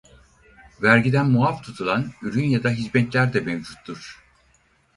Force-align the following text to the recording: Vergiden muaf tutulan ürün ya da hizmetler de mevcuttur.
Vergiden 0.81 1.29
muaf 1.31 1.61
tutulan 1.63 2.11
ürün 2.21 2.43
ya 2.43 2.63
da 2.63 2.69
hizmetler 2.69 3.33
de 3.33 3.39
mevcuttur. 3.39 4.21